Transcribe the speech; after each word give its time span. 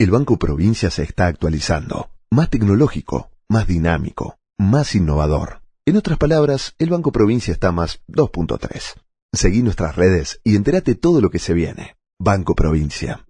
El 0.00 0.12
Banco 0.12 0.38
Provincia 0.38 0.90
se 0.90 1.02
está 1.02 1.26
actualizando, 1.26 2.10
más 2.30 2.50
tecnológico, 2.50 3.32
más 3.48 3.66
dinámico, 3.66 4.38
más 4.56 4.94
innovador. 4.94 5.62
En 5.86 5.96
otras 5.96 6.18
palabras, 6.18 6.76
el 6.78 6.88
Banco 6.88 7.10
Provincia 7.10 7.50
está 7.50 7.72
más 7.72 8.00
2.3. 8.06 8.94
Seguí 9.32 9.60
nuestras 9.64 9.96
redes 9.96 10.40
y 10.44 10.54
entérate 10.54 10.94
todo 10.94 11.20
lo 11.20 11.30
que 11.30 11.40
se 11.40 11.52
viene. 11.52 11.96
Banco 12.16 12.54
Provincia. 12.54 13.24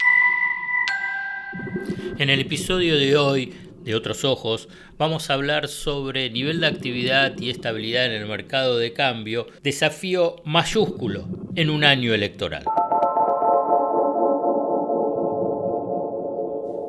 En 2.19 2.29
el 2.29 2.39
episodio 2.39 2.99
de 2.99 3.17
hoy 3.17 3.55
de 3.83 3.95
Otros 3.95 4.27
Ojos 4.27 4.69
vamos 4.99 5.31
a 5.31 5.35
hablar 5.35 5.69
sobre 5.69 6.29
nivel 6.29 6.61
de 6.61 6.67
actividad 6.67 7.35
y 7.39 7.49
estabilidad 7.49 8.05
en 8.05 8.13
el 8.13 8.29
mercado 8.29 8.77
de 8.77 8.93
cambio, 8.93 9.47
desafío 9.63 10.37
mayúsculo 10.45 11.29
en 11.55 11.71
un 11.71 11.83
año 11.83 12.13
electoral. 12.13 12.67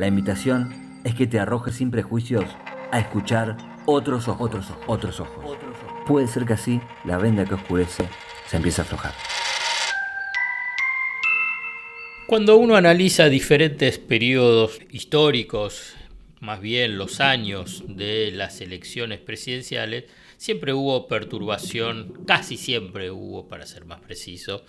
La 0.00 0.06
invitación 0.06 0.72
es 1.04 1.14
que 1.14 1.26
te 1.26 1.38
arrojes 1.38 1.74
sin 1.74 1.90
prejuicios 1.90 2.46
a 2.90 3.00
escuchar 3.00 3.58
otros 3.84 4.28
ojos, 4.28 4.48
otros 4.48 4.70
ojos, 4.70 4.86
otros 4.86 5.20
ojos. 5.20 5.44
Puede 6.06 6.26
ser 6.26 6.46
que 6.46 6.54
así 6.54 6.80
la 7.04 7.18
venda 7.18 7.44
que 7.44 7.52
oscurece 7.52 8.08
se 8.46 8.56
empiece 8.56 8.80
a 8.80 8.84
aflojar. 8.84 9.12
Cuando 12.26 12.56
uno 12.56 12.76
analiza 12.76 13.28
diferentes 13.28 13.98
periodos 13.98 14.80
históricos, 14.88 15.94
más 16.40 16.60
bien 16.60 16.96
los 16.96 17.20
años 17.20 17.84
de 17.86 18.32
las 18.32 18.60
elecciones 18.60 19.20
presidenciales, 19.20 20.04
siempre 20.38 20.72
hubo 20.72 21.06
perturbación, 21.06 22.24
casi 22.26 22.56
siempre 22.56 23.10
hubo, 23.10 23.46
para 23.46 23.66
ser 23.66 23.84
más 23.84 24.00
preciso, 24.00 24.64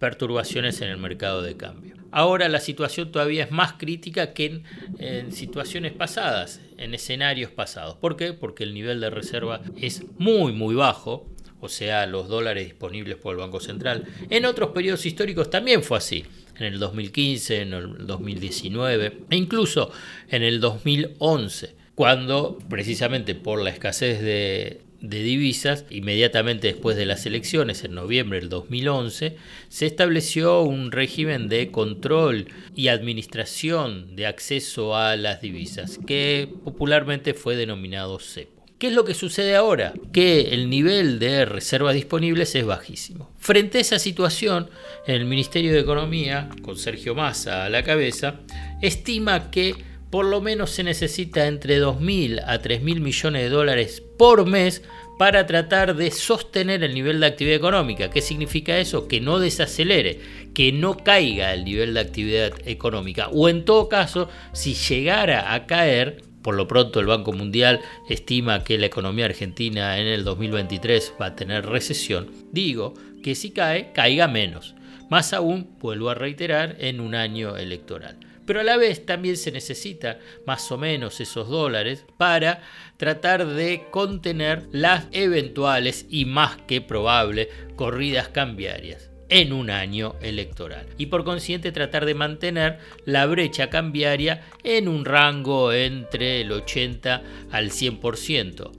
perturbaciones 0.00 0.80
en 0.80 0.88
el 0.88 0.96
mercado 0.96 1.40
de 1.40 1.56
cambio. 1.56 1.96
Ahora 2.10 2.48
la 2.48 2.58
situación 2.58 3.12
todavía 3.12 3.44
es 3.44 3.52
más 3.52 3.74
crítica 3.74 4.34
que 4.34 4.62
en, 4.98 5.32
situaciones 5.32 5.92
pasadas, 5.92 6.60
en 6.78 6.94
escenarios 6.94 7.52
pasados. 7.52 7.96
¿Por 7.96 8.16
qué? 8.16 8.32
Porque 8.32 8.64
el 8.64 8.74
nivel 8.74 9.00
de 9.00 9.10
reserva 9.10 9.60
es 9.80 10.02
muy, 10.18 10.52
muy 10.52 10.74
bajo, 10.74 11.28
o 11.64 11.68
sea, 11.68 12.06
los 12.06 12.28
dólares 12.28 12.64
disponibles 12.66 13.16
por 13.16 13.32
el 13.32 13.40
Banco 13.40 13.58
Central. 13.58 14.04
En 14.28 14.44
otros 14.44 14.70
periodos 14.70 15.06
históricos 15.06 15.48
también 15.48 15.82
fue 15.82 15.98
así, 15.98 16.24
en 16.58 16.64
el 16.66 16.78
2015, 16.78 17.62
en 17.62 17.72
el 17.72 18.06
2019 18.06 19.20
e 19.30 19.36
incluso 19.36 19.90
en 20.28 20.42
el 20.42 20.60
2011, 20.60 21.74
cuando 21.94 22.58
precisamente 22.68 23.34
por 23.34 23.62
la 23.62 23.70
escasez 23.70 24.20
de, 24.20 24.82
de 25.00 25.22
divisas, 25.22 25.86
inmediatamente 25.90 26.68
después 26.68 26.96
de 26.96 27.06
las 27.06 27.24
elecciones, 27.24 27.82
en 27.84 27.94
noviembre 27.94 28.40
del 28.40 28.48
2011, 28.48 29.36
se 29.68 29.86
estableció 29.86 30.62
un 30.62 30.92
régimen 30.92 31.48
de 31.48 31.70
control 31.70 32.48
y 32.76 32.88
administración 32.88 34.16
de 34.16 34.26
acceso 34.26 34.96
a 34.96 35.16
las 35.16 35.40
divisas, 35.40 35.98
que 36.06 36.52
popularmente 36.64 37.32
fue 37.32 37.56
denominado 37.56 38.18
CEPO. 38.18 38.53
¿Qué 38.84 38.88
es 38.88 38.94
lo 38.94 39.06
que 39.06 39.14
sucede 39.14 39.56
ahora? 39.56 39.94
Que 40.12 40.52
el 40.52 40.68
nivel 40.68 41.18
de 41.18 41.46
reservas 41.46 41.94
disponibles 41.94 42.54
es 42.54 42.66
bajísimo. 42.66 43.30
Frente 43.38 43.78
a 43.78 43.80
esa 43.80 43.98
situación, 43.98 44.68
el 45.06 45.24
Ministerio 45.24 45.72
de 45.72 45.80
Economía, 45.80 46.50
con 46.60 46.76
Sergio 46.76 47.14
Massa 47.14 47.64
a 47.64 47.70
la 47.70 47.82
cabeza, 47.82 48.40
estima 48.82 49.50
que 49.50 49.74
por 50.10 50.26
lo 50.26 50.42
menos 50.42 50.70
se 50.70 50.84
necesita 50.84 51.46
entre 51.46 51.80
2.000 51.80 52.42
a 52.46 52.60
3.000 52.60 53.00
millones 53.00 53.42
de 53.44 53.48
dólares 53.48 54.02
por 54.18 54.44
mes 54.44 54.82
para 55.18 55.46
tratar 55.46 55.96
de 55.96 56.10
sostener 56.10 56.84
el 56.84 56.92
nivel 56.92 57.20
de 57.20 57.26
actividad 57.26 57.56
económica. 57.56 58.10
¿Qué 58.10 58.20
significa 58.20 58.76
eso? 58.76 59.08
Que 59.08 59.18
no 59.18 59.38
desacelere, 59.38 60.20
que 60.52 60.72
no 60.72 60.98
caiga 60.98 61.54
el 61.54 61.64
nivel 61.64 61.94
de 61.94 62.00
actividad 62.00 62.52
económica. 62.66 63.28
O 63.32 63.48
en 63.48 63.64
todo 63.64 63.88
caso, 63.88 64.28
si 64.52 64.74
llegara 64.74 65.54
a 65.54 65.64
caer, 65.64 66.33
por 66.44 66.54
lo 66.54 66.68
pronto 66.68 67.00
el 67.00 67.06
Banco 67.06 67.32
Mundial 67.32 67.80
estima 68.06 68.62
que 68.62 68.76
la 68.76 68.86
economía 68.86 69.24
argentina 69.24 69.98
en 69.98 70.06
el 70.06 70.24
2023 70.24 71.14
va 71.20 71.26
a 71.26 71.36
tener 71.36 71.64
recesión, 71.64 72.30
digo 72.52 72.92
que 73.22 73.34
si 73.34 73.50
cae, 73.50 73.92
caiga 73.92 74.28
menos. 74.28 74.74
Más 75.08 75.32
aún, 75.32 75.70
vuelvo 75.80 76.10
a 76.10 76.14
reiterar, 76.14 76.76
en 76.80 77.00
un 77.00 77.14
año 77.14 77.56
electoral. 77.56 78.18
Pero 78.44 78.60
a 78.60 78.64
la 78.64 78.76
vez 78.76 79.06
también 79.06 79.38
se 79.38 79.52
necesita 79.52 80.18
más 80.46 80.70
o 80.70 80.76
menos 80.76 81.18
esos 81.18 81.48
dólares 81.48 82.04
para 82.18 82.60
tratar 82.98 83.46
de 83.46 83.86
contener 83.90 84.68
las 84.70 85.06
eventuales 85.12 86.04
y 86.10 86.26
más 86.26 86.58
que 86.68 86.82
probable 86.82 87.48
corridas 87.74 88.28
cambiarias 88.28 89.13
en 89.34 89.52
un 89.52 89.68
año 89.68 90.14
electoral 90.22 90.86
y 90.96 91.06
por 91.06 91.24
consiguiente 91.24 91.72
tratar 91.72 92.06
de 92.06 92.14
mantener 92.14 92.78
la 93.04 93.26
brecha 93.26 93.68
cambiaria 93.68 94.44
en 94.62 94.86
un 94.86 95.04
rango 95.04 95.72
entre 95.72 96.42
el 96.42 96.52
80 96.52 97.20
al 97.50 97.70
100%. 97.72 98.70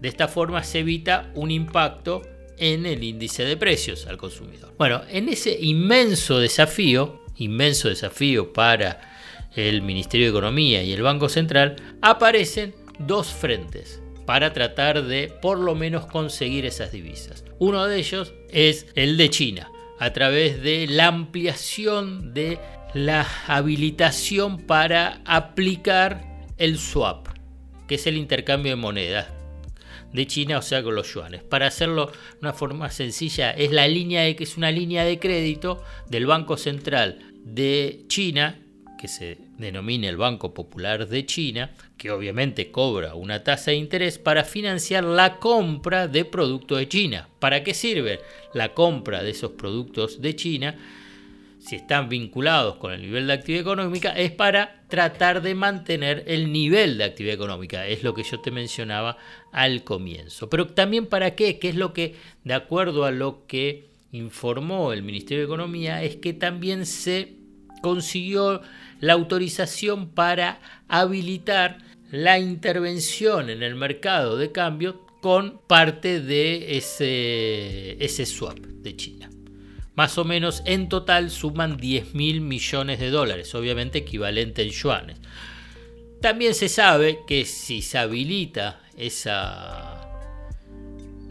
De 0.00 0.08
esta 0.08 0.26
forma 0.26 0.64
se 0.64 0.80
evita 0.80 1.30
un 1.36 1.52
impacto 1.52 2.22
en 2.58 2.86
el 2.86 3.04
índice 3.04 3.44
de 3.44 3.56
precios 3.56 4.08
al 4.08 4.18
consumidor. 4.18 4.74
Bueno, 4.76 5.02
en 5.08 5.28
ese 5.28 5.56
inmenso 5.60 6.40
desafío, 6.40 7.22
inmenso 7.36 7.88
desafío 7.88 8.52
para 8.52 9.00
el 9.54 9.80
Ministerio 9.80 10.26
de 10.26 10.30
Economía 10.30 10.82
y 10.82 10.92
el 10.92 11.02
Banco 11.02 11.28
Central, 11.28 11.76
aparecen 12.02 12.74
dos 12.98 13.28
frentes 13.28 14.02
para 14.26 14.52
tratar 14.52 15.04
de 15.04 15.32
por 15.40 15.60
lo 15.60 15.76
menos 15.76 16.06
conseguir 16.06 16.66
esas 16.66 16.90
divisas. 16.90 17.44
Uno 17.60 17.86
de 17.86 17.98
ellos 17.98 18.34
es 18.50 18.86
el 18.96 19.16
de 19.16 19.30
China, 19.30 19.70
a 20.00 20.12
través 20.12 20.62
de 20.62 20.86
la 20.88 21.06
ampliación 21.06 22.32
de 22.32 22.58
la 22.94 23.26
habilitación 23.46 24.58
para 24.58 25.20
aplicar 25.26 26.24
el 26.56 26.78
swap, 26.78 27.28
que 27.86 27.96
es 27.96 28.06
el 28.06 28.16
intercambio 28.16 28.72
de 28.72 28.76
monedas 28.76 29.28
de 30.12 30.26
China, 30.26 30.58
o 30.58 30.62
sea, 30.62 30.82
con 30.82 30.94
los 30.94 31.12
yuanes. 31.12 31.42
Para 31.44 31.66
hacerlo 31.66 32.06
de 32.06 32.38
una 32.40 32.52
forma 32.52 32.90
sencilla, 32.90 33.50
es 33.50 33.70
la 33.70 33.86
línea 33.86 34.22
de 34.22 34.34
que 34.34 34.44
es 34.44 34.56
una 34.56 34.72
línea 34.72 35.04
de 35.04 35.18
crédito 35.18 35.84
del 36.08 36.26
Banco 36.26 36.56
Central 36.56 37.18
de 37.44 38.04
China 38.08 38.58
que 39.00 39.08
se 39.08 39.38
denomina 39.56 40.10
el 40.10 40.18
Banco 40.18 40.52
Popular 40.52 41.08
de 41.08 41.24
China, 41.24 41.70
que 41.96 42.10
obviamente 42.10 42.70
cobra 42.70 43.14
una 43.14 43.42
tasa 43.42 43.70
de 43.70 43.78
interés 43.78 44.18
para 44.18 44.44
financiar 44.44 45.04
la 45.04 45.38
compra 45.38 46.06
de 46.06 46.26
productos 46.26 46.78
de 46.78 46.86
China. 46.86 47.28
¿Para 47.38 47.64
qué 47.64 47.72
sirve 47.72 48.20
la 48.52 48.74
compra 48.74 49.22
de 49.22 49.30
esos 49.30 49.52
productos 49.52 50.20
de 50.20 50.36
China? 50.36 50.78
Si 51.60 51.76
están 51.76 52.10
vinculados 52.10 52.76
con 52.76 52.92
el 52.92 53.00
nivel 53.00 53.26
de 53.26 53.32
actividad 53.32 53.62
económica, 53.62 54.10
es 54.10 54.32
para 54.32 54.82
tratar 54.88 55.40
de 55.40 55.54
mantener 55.54 56.24
el 56.26 56.52
nivel 56.52 56.98
de 56.98 57.04
actividad 57.04 57.36
económica. 57.36 57.86
Es 57.86 58.02
lo 58.02 58.12
que 58.12 58.22
yo 58.22 58.40
te 58.40 58.50
mencionaba 58.50 59.16
al 59.50 59.82
comienzo. 59.82 60.50
Pero 60.50 60.66
también 60.66 61.06
para 61.06 61.34
qué, 61.34 61.58
¿Qué 61.58 61.70
es 61.70 61.76
lo 61.76 61.94
que, 61.94 62.16
de 62.44 62.52
acuerdo 62.52 63.06
a 63.06 63.12
lo 63.12 63.46
que 63.46 63.88
informó 64.12 64.92
el 64.92 65.02
Ministerio 65.02 65.38
de 65.38 65.46
Economía, 65.46 66.02
es 66.02 66.16
que 66.16 66.34
también 66.34 66.84
se 66.84 67.39
consiguió 67.82 68.62
la 69.00 69.14
autorización 69.14 70.08
para 70.10 70.60
habilitar 70.88 71.78
la 72.10 72.38
intervención 72.38 73.50
en 73.50 73.62
el 73.62 73.74
mercado 73.74 74.36
de 74.36 74.52
cambio 74.52 75.06
con 75.20 75.60
parte 75.66 76.20
de 76.20 76.76
ese, 76.76 78.02
ese 78.02 78.26
swap 78.26 78.58
de 78.58 78.96
China. 78.96 79.30
Más 79.94 80.16
o 80.18 80.24
menos 80.24 80.62
en 80.64 80.88
total 80.88 81.30
suman 81.30 81.76
10 81.76 82.14
mil 82.14 82.40
millones 82.40 82.98
de 83.00 83.10
dólares, 83.10 83.54
obviamente 83.54 83.98
equivalente 83.98 84.62
en 84.62 84.70
yuanes. 84.70 85.18
También 86.20 86.54
se 86.54 86.68
sabe 86.68 87.20
que 87.26 87.44
si 87.44 87.82
se 87.82 87.98
habilita 87.98 88.80
esa, 88.96 89.99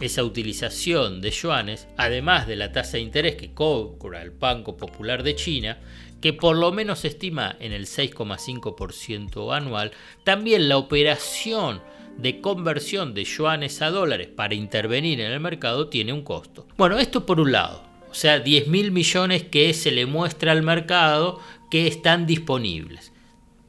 esa 0.02 0.24
utilización 0.24 1.22
de 1.22 1.32
yuanes, 1.32 1.88
además 1.98 2.48
de 2.48 2.56
la 2.56 2.72
tasa 2.72 2.98
de 2.98 3.04
interés 3.04 3.36
que 3.36 3.54
cobra 3.54 4.22
el 4.22 4.32
Banco 4.32 4.78
Popular 4.78 5.24
de 5.24 5.36
China, 5.36 5.78
que 6.22 6.34
por 6.34 6.58
lo 6.58 6.72
menos 6.72 7.00
se 7.00 7.10
estima 7.10 7.56
en 7.60 7.72
el 7.74 7.86
6,5% 7.86 9.56
anual, 9.56 9.92
también 10.24 10.70
la 10.70 10.78
operación 10.78 11.82
de 12.18 12.42
conversión 12.42 13.14
de 13.14 13.24
yuanes 13.24 13.82
a 13.82 13.90
dólares 13.90 14.28
para 14.28 14.54
intervenir 14.54 15.22
en 15.22 15.32
el 15.32 15.40
mercado 15.40 15.88
tiene 15.88 16.12
un 16.12 16.24
costo. 16.24 16.68
Bueno, 16.78 16.98
esto 17.00 17.26
por 17.26 17.40
un 17.40 17.52
lado, 17.54 17.84
o 18.10 18.14
sea, 18.14 18.40
10 18.40 18.68
mil 18.68 18.92
millones 18.92 19.44
que 19.44 19.74
se 19.74 19.92
le 19.92 20.06
muestra 20.06 20.52
al 20.52 20.64
mercado 20.64 21.40
que 21.72 21.88
están 21.88 22.26
disponibles. 22.26 23.14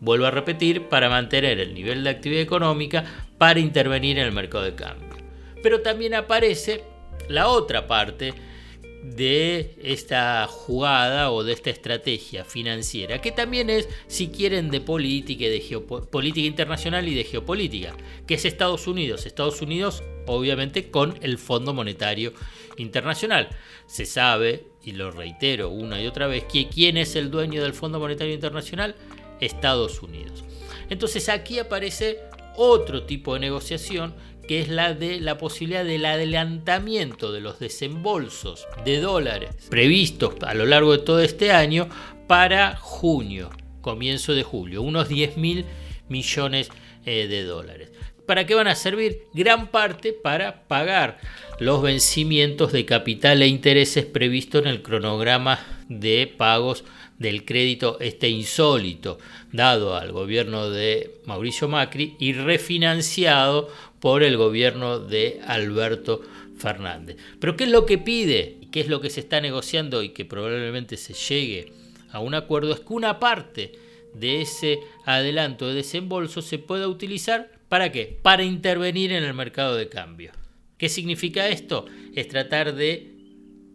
vuelvo 0.00 0.24
a 0.24 0.30
repetir, 0.30 0.88
para 0.88 1.10
mantener 1.10 1.60
el 1.60 1.74
nivel 1.74 2.02
de 2.02 2.10
actividad 2.10 2.40
económica, 2.40 3.04
para 3.36 3.60
intervenir 3.60 4.18
en 4.18 4.24
el 4.24 4.32
mercado 4.32 4.64
de 4.64 4.74
cambio. 4.74 5.10
Pero 5.62 5.82
también 5.82 6.14
aparece 6.14 6.84
la 7.28 7.48
otra 7.48 7.86
parte 7.86 8.34
de 9.02 9.76
esta 9.82 10.46
jugada 10.46 11.30
o 11.30 11.42
de 11.42 11.52
esta 11.54 11.70
estrategia 11.70 12.44
financiera, 12.44 13.20
que 13.20 13.32
también 13.32 13.70
es, 13.70 13.88
si 14.06 14.28
quieren, 14.28 14.70
de 14.70 14.80
política, 14.80 15.46
de 15.46 15.60
geopolítica 15.60 16.46
internacional 16.46 17.08
y 17.08 17.14
de 17.14 17.24
geopolítica, 17.24 17.96
que 18.26 18.34
es 18.34 18.44
Estados 18.44 18.86
Unidos. 18.86 19.26
Estados 19.26 19.62
Unidos, 19.62 20.02
obviamente, 20.26 20.90
con 20.90 21.18
el 21.22 21.38
Fondo 21.38 21.72
Monetario 21.72 22.34
Internacional. 22.76 23.48
Se 23.86 24.04
sabe, 24.04 24.66
y 24.84 24.92
lo 24.92 25.10
reitero 25.10 25.70
una 25.70 26.00
y 26.02 26.06
otra 26.06 26.26
vez, 26.26 26.44
que 26.44 26.68
quién 26.68 26.96
es 26.96 27.16
el 27.16 27.30
dueño 27.30 27.62
del 27.62 27.74
Fondo 27.74 28.00
Monetario 28.00 28.34
Internacional, 28.34 28.96
Estados 29.40 30.02
Unidos. 30.02 30.44
Entonces 30.90 31.28
aquí 31.28 31.58
aparece 31.58 32.18
otro 32.56 33.04
tipo 33.04 33.34
de 33.34 33.40
negociación 33.40 34.14
que 34.50 34.58
es 34.58 34.68
la 34.68 34.94
de 34.94 35.20
la 35.20 35.38
posibilidad 35.38 35.84
del 35.84 36.04
adelantamiento 36.04 37.30
de 37.30 37.40
los 37.40 37.60
desembolsos 37.60 38.66
de 38.84 38.98
dólares 38.98 39.68
previstos 39.70 40.34
a 40.44 40.54
lo 40.54 40.66
largo 40.66 40.90
de 40.90 41.04
todo 41.04 41.20
este 41.20 41.52
año 41.52 41.88
para 42.26 42.74
junio, 42.74 43.50
comienzo 43.80 44.34
de 44.34 44.42
julio, 44.42 44.82
unos 44.82 45.08
10 45.08 45.36
mil 45.36 45.66
millones 46.08 46.68
eh, 47.06 47.28
de 47.28 47.44
dólares. 47.44 47.92
¿Para 48.26 48.44
qué 48.44 48.56
van 48.56 48.66
a 48.66 48.74
servir? 48.74 49.28
Gran 49.34 49.68
parte 49.68 50.12
para 50.12 50.66
pagar 50.66 51.20
los 51.60 51.80
vencimientos 51.80 52.72
de 52.72 52.84
capital 52.84 53.42
e 53.42 53.46
intereses 53.46 54.04
previstos 54.04 54.62
en 54.62 54.68
el 54.68 54.82
cronograma 54.82 55.60
de 55.88 56.26
pagos 56.26 56.82
del 57.20 57.44
crédito 57.44 57.98
este 58.00 58.30
insólito 58.30 59.18
dado 59.52 59.94
al 59.94 60.10
gobierno 60.10 60.70
de 60.70 61.20
Mauricio 61.26 61.68
Macri 61.68 62.16
y 62.18 62.32
refinanciado 62.32 63.68
por 64.00 64.22
el 64.22 64.36
gobierno 64.36 64.98
de 64.98 65.40
Alberto 65.46 66.22
Fernández. 66.56 67.16
Pero 67.38 67.56
¿qué 67.56 67.64
es 67.64 67.70
lo 67.70 67.86
que 67.86 67.98
pide? 67.98 68.56
¿Y 68.60 68.66
qué 68.66 68.80
es 68.80 68.88
lo 68.88 69.00
que 69.00 69.10
se 69.10 69.20
está 69.20 69.40
negociando 69.40 70.02
y 70.02 70.10
que 70.10 70.24
probablemente 70.24 70.96
se 70.96 71.14
llegue 71.14 71.72
a 72.10 72.20
un 72.20 72.34
acuerdo? 72.34 72.72
Es 72.72 72.80
que 72.80 72.92
una 72.92 73.18
parte 73.18 73.72
de 74.14 74.42
ese 74.42 74.80
adelanto 75.04 75.68
de 75.68 75.74
desembolso 75.74 76.42
se 76.42 76.58
pueda 76.58 76.88
utilizar 76.88 77.52
para 77.68 77.92
qué? 77.92 78.18
Para 78.22 78.42
intervenir 78.42 79.12
en 79.12 79.22
el 79.22 79.34
mercado 79.34 79.76
de 79.76 79.88
cambio. 79.88 80.32
¿Qué 80.76 80.88
significa 80.88 81.48
esto? 81.48 81.86
Es 82.14 82.28
tratar 82.28 82.74
de 82.74 83.12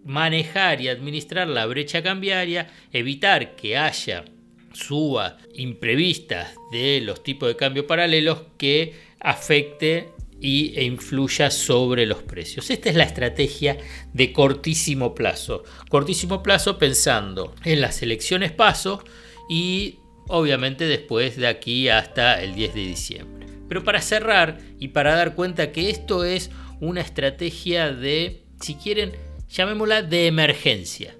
manejar 0.04 0.81
y 0.81 0.88
administrar 0.88 1.48
la 1.48 1.66
brecha 1.66 2.04
cambiaria, 2.04 2.71
evitar 2.92 3.56
que 3.56 3.78
haya 3.78 4.25
suba 4.74 5.38
imprevistas 5.54 6.54
de 6.71 7.00
los 7.01 7.24
tipos 7.24 7.48
de 7.48 7.56
cambio 7.56 7.88
paralelos 7.88 8.42
que 8.57 8.94
afecte 9.19 10.10
y, 10.45 10.74
e 10.75 10.83
influya 10.83 11.50
sobre 11.50 12.06
los 12.06 12.21
precios. 12.21 12.69
Esta 12.69 12.89
es 12.89 12.95
la 12.95 13.03
estrategia 13.03 13.77
de 14.13 14.31
cortísimo 14.31 15.15
plazo. 15.15 15.63
Cortísimo 15.89 16.44
plazo 16.44 16.77
pensando 16.77 17.56
en 17.63 17.81
las 17.81 18.03
elecciones 18.03 18.51
paso 18.51 19.03
y 19.50 19.97
obviamente 20.27 20.86
después 20.86 21.36
de 21.36 21.47
aquí 21.47 21.89
hasta 21.89 22.44
el 22.44 22.53
10 22.53 22.75
de 22.75 22.81
diciembre. 22.81 23.47
Pero 23.68 23.83
para 23.83 24.01
cerrar 24.01 24.59
y 24.80 24.89
para 24.89 25.15
dar 25.15 25.33
cuenta 25.33 25.71
que 25.71 25.89
esto 25.89 26.24
es 26.24 26.51
una 26.80 27.01
estrategia 27.01 27.92
de, 27.92 28.44
si 28.62 28.75
quieren, 28.75 29.13
llamémosla 29.50 30.03
de 30.03 30.27
emergencia. 30.27 31.15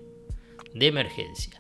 De 0.75 0.86
emergencia. 0.86 1.60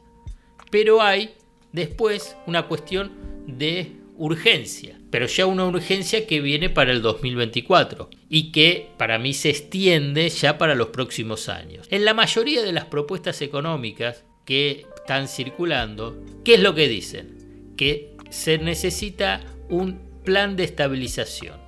Pero 0.69 1.01
hay 1.01 1.33
después 1.71 2.37
una 2.45 2.67
cuestión 2.67 3.11
de 3.47 4.04
urgencia 4.17 4.97
pero 5.15 5.27
ya 5.27 5.45
una 5.45 5.65
urgencia 5.65 6.27
que 6.27 6.41
viene 6.41 6.69
para 6.69 6.91
el 6.91 7.01
2024 7.01 8.09
y 8.27 8.51
que 8.51 8.89
para 8.97 9.17
mí 9.17 9.33
se 9.33 9.49
extiende 9.49 10.27
ya 10.27 10.57
para 10.57 10.75
los 10.75 10.89
próximos 10.89 11.47
años. 11.47 11.87
En 11.89 12.03
la 12.03 12.13
mayoría 12.13 12.61
de 12.61 12.73
las 12.73 12.83
propuestas 12.83 13.41
económicas 13.41 14.25
que 14.43 14.85
están 14.97 15.29
circulando, 15.29 16.21
¿qué 16.43 16.55
es 16.55 16.59
lo 16.59 16.75
que 16.75 16.89
dicen? 16.89 17.73
Que 17.77 18.17
se 18.29 18.57
necesita 18.57 19.39
un 19.69 20.01
plan 20.25 20.57
de 20.57 20.65
estabilización. 20.65 21.61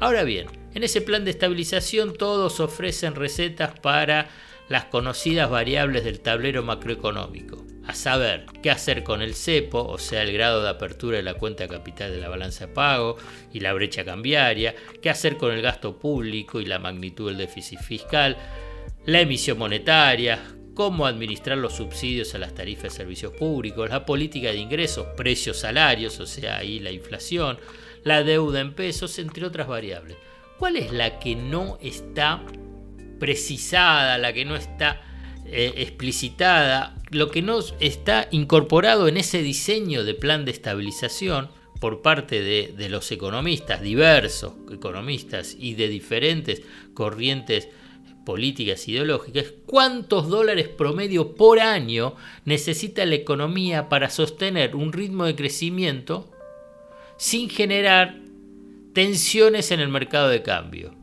Ahora 0.00 0.24
bien, 0.24 0.46
en 0.72 0.84
ese 0.84 1.02
plan 1.02 1.26
de 1.26 1.32
estabilización 1.32 2.14
todos 2.16 2.60
ofrecen 2.60 3.14
recetas 3.14 3.78
para 3.78 4.30
las 4.70 4.86
conocidas 4.86 5.50
variables 5.50 6.02
del 6.04 6.20
tablero 6.20 6.62
macroeconómico 6.62 7.62
a 7.86 7.94
saber 7.94 8.46
qué 8.62 8.70
hacer 8.70 9.02
con 9.02 9.20
el 9.20 9.34
cepo, 9.34 9.84
o 9.84 9.98
sea, 9.98 10.22
el 10.22 10.32
grado 10.32 10.62
de 10.62 10.70
apertura 10.70 11.18
de 11.18 11.22
la 11.22 11.34
cuenta 11.34 11.68
capital 11.68 12.10
de 12.10 12.20
la 12.20 12.28
balanza 12.28 12.66
de 12.66 12.72
pago 12.72 13.16
y 13.52 13.60
la 13.60 13.72
brecha 13.72 14.04
cambiaria, 14.04 14.74
qué 15.02 15.10
hacer 15.10 15.36
con 15.36 15.52
el 15.52 15.62
gasto 15.62 15.98
público 15.98 16.60
y 16.60 16.66
la 16.66 16.78
magnitud 16.78 17.28
del 17.28 17.38
déficit 17.38 17.80
fiscal, 17.80 18.36
la 19.04 19.20
emisión 19.20 19.58
monetaria, 19.58 20.40
cómo 20.74 21.06
administrar 21.06 21.58
los 21.58 21.74
subsidios 21.74 22.34
a 22.34 22.38
las 22.38 22.54
tarifas 22.54 22.84
de 22.84 22.90
servicios 22.90 23.32
públicos, 23.32 23.88
la 23.88 24.04
política 24.06 24.48
de 24.48 24.58
ingresos, 24.58 25.06
precios, 25.16 25.58
salarios, 25.58 26.18
o 26.20 26.26
sea, 26.26 26.58
ahí 26.58 26.80
la 26.80 26.90
inflación, 26.90 27.58
la 28.02 28.22
deuda 28.22 28.60
en 28.60 28.74
pesos, 28.74 29.18
entre 29.18 29.46
otras 29.46 29.68
variables. 29.68 30.16
¿Cuál 30.58 30.76
es 30.76 30.92
la 30.92 31.18
que 31.18 31.36
no 31.36 31.78
está 31.80 32.42
precisada, 33.18 34.18
la 34.18 34.32
que 34.32 34.44
no 34.44 34.56
está 34.56 35.00
eh, 35.46 35.74
explicitada, 35.76 36.96
lo 37.10 37.30
que 37.30 37.42
no 37.42 37.60
está 37.80 38.28
incorporado 38.30 39.08
en 39.08 39.16
ese 39.16 39.42
diseño 39.42 40.04
de 40.04 40.14
plan 40.14 40.44
de 40.44 40.50
estabilización 40.50 41.50
por 41.80 42.00
parte 42.00 42.42
de, 42.42 42.88
los 42.88 43.12
economistas, 43.12 43.82
diversos 43.82 44.54
economistas 44.72 45.54
y 45.58 45.74
de 45.74 45.88
diferentes 45.88 46.62
corrientes 46.94 47.68
políticas 48.24 48.88
ideológicas, 48.88 49.52
cuántos 49.66 50.28
dólares 50.28 50.68
promedio 50.68 51.34
por 51.34 51.60
año 51.60 52.14
necesita 52.46 53.04
la 53.04 53.16
economía 53.16 53.90
para 53.90 54.08
sostener 54.08 54.74
un 54.74 54.94
ritmo 54.94 55.26
de 55.26 55.36
crecimiento 55.36 56.30
sin 57.18 57.50
generar 57.50 58.18
tensiones 58.94 59.70
en 59.70 59.80
el 59.80 59.88
mercado 59.88 60.30
de 60.30 60.42
cambio. 60.42 60.94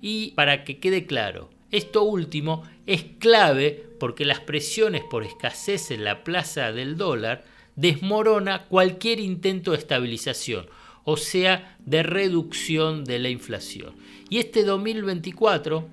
Y 0.00 0.30
para 0.30 0.64
que 0.64 0.78
quede 0.78 1.04
claro, 1.04 1.50
esto 1.70 2.04
último 2.04 2.62
es 2.86 3.04
clave 3.18 3.84
porque 3.98 4.24
las 4.24 4.40
presiones 4.40 5.02
por 5.02 5.24
escasez 5.24 5.90
en 5.90 6.04
la 6.04 6.24
plaza 6.24 6.72
del 6.72 6.96
dólar 6.96 7.44
desmorona 7.76 8.64
cualquier 8.66 9.20
intento 9.20 9.72
de 9.72 9.78
estabilización, 9.78 10.66
o 11.04 11.16
sea, 11.16 11.76
de 11.80 12.02
reducción 12.02 13.04
de 13.04 13.18
la 13.18 13.28
inflación. 13.28 13.94
Y 14.28 14.38
este 14.38 14.64
2024 14.64 15.88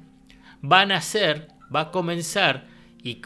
va 0.63 0.81
a 0.81 0.86
nacer, 0.86 1.50
va 1.74 1.81
a 1.81 1.91
comenzar 1.91 2.67
y 3.03 3.22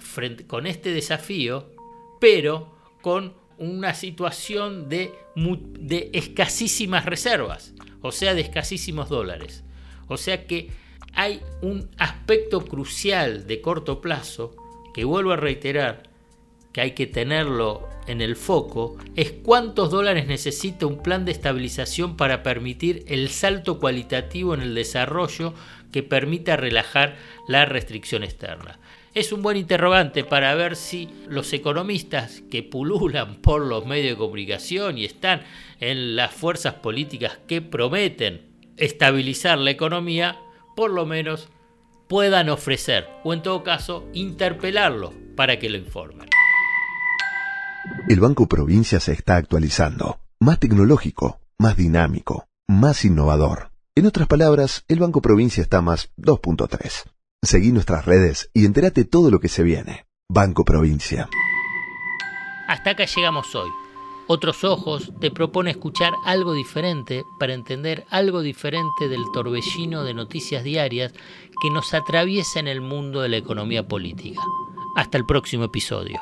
con 0.48 0.68
este 0.68 0.94
desafío, 0.94 1.72
pero 2.20 2.76
con 3.02 3.34
una 3.58 3.94
situación 3.94 4.90
de, 4.90 5.14
de 5.36 6.10
escasísimas 6.14 7.06
reservas, 7.06 7.74
o 8.02 8.12
sea, 8.12 8.34
de 8.34 8.42
escasísimos 8.42 9.10
dólares. 9.10 9.64
O 10.08 10.18
sea 10.18 10.46
que 10.46 10.70
hay 11.14 11.42
un 11.62 11.90
aspecto 11.98 12.66
crucial 12.66 13.48
de 13.48 13.62
corto 13.62 14.02
plazo 14.02 14.56
que 14.94 15.06
vuelvo 15.06 15.32
a 15.32 15.38
reiterar 15.38 16.04
que 16.72 16.82
hay 16.82 16.92
que 16.92 17.08
tenerlo 17.08 17.88
en 18.08 18.20
el 18.20 18.36
foco, 18.36 18.98
es 19.16 19.32
cuántos 19.32 19.92
dólares 19.92 20.28
necesita 20.28 20.88
un 20.88 21.02
plan 21.02 21.24
de 21.24 21.32
estabilización 21.32 22.18
para 22.18 22.44
permitir 22.44 23.06
el 23.08 23.30
salto 23.30 23.80
cualitativo 23.80 24.54
en 24.54 24.62
el 24.62 24.76
desarrollo 24.76 25.54
que 25.92 26.04
permita 26.04 26.58
relajar 26.58 27.16
la 27.48 27.66
restricción 27.66 28.24
externa. 28.24 28.80
Es 29.14 29.32
un 29.32 29.44
buen 29.44 29.58
interrogante 29.58 30.24
para 30.24 30.56
ver 30.56 30.76
si 30.76 31.08
los 31.28 31.54
economistas 31.54 32.42
que 32.50 32.64
pululan 32.64 33.36
por 33.36 33.62
los 33.62 33.86
medios 33.86 34.14
de 34.14 34.18
comunicación 34.18 34.98
y 34.98 35.06
están 35.06 35.44
en 35.80 36.16
las 36.16 36.34
fuerzas 36.34 36.74
políticas 36.76 37.38
que 37.48 37.62
prometen 37.62 38.42
estabilizar 38.78 39.60
la 39.60 39.70
economía 39.70 40.40
por 40.76 40.92
lo 40.92 41.06
menos 41.06 41.50
puedan 42.08 42.50
ofrecer 42.50 43.08
o 43.24 43.34
en 43.34 43.42
todo 43.42 43.64
caso 43.64 44.08
interpelarlo 44.14 45.14
para 45.36 45.60
que 45.60 45.70
lo 45.70 45.78
informen. 45.78 46.30
El 48.08 48.20
Banco 48.20 48.48
Provincia 48.48 49.00
se 49.00 49.14
está 49.14 49.36
actualizando, 49.36 50.20
más 50.40 50.60
tecnológico, 50.60 51.40
más 51.58 51.76
dinámico, 51.76 52.48
más 52.68 53.06
innovador. 53.06 53.72
En 53.96 54.06
otras 54.06 54.28
palabras, 54.28 54.86
el 54.88 55.00
Banco 55.00 55.22
Provincia 55.22 55.62
está 55.62 55.82
más 55.82 56.12
2.3. 56.18 57.04
Seguí 57.42 57.72
nuestras 57.72 58.06
redes 58.06 58.50
y 58.54 58.66
entérate 58.66 59.06
todo 59.06 59.30
lo 59.30 59.40
que 59.40 59.50
se 59.50 59.64
viene. 59.64 60.06
Banco 60.30 60.64
Provincia. 60.64 61.30
Hasta 62.68 62.92
acá 62.92 63.06
llegamos 63.06 63.54
hoy. 63.54 63.70
Otros 64.28 64.64
ojos 64.64 65.12
te 65.20 65.32
propone 65.32 65.72
escuchar 65.72 66.14
algo 66.26 66.54
diferente 66.54 67.26
para 67.38 67.54
entender 67.54 68.06
algo 68.10 68.42
diferente 68.42 69.10
del 69.10 69.24
torbellino 69.34 70.04
de 70.04 70.14
noticias 70.14 70.64
diarias 70.64 71.14
que 71.62 71.70
nos 71.70 71.94
atraviesa 71.94 72.60
en 72.60 72.68
el 72.68 72.80
mundo 72.80 73.22
de 73.22 73.30
la 73.30 73.38
economía 73.38 73.88
política. 73.88 74.42
Hasta 74.96 75.18
el 75.18 75.26
próximo 75.26 75.66
episodio. 75.66 76.22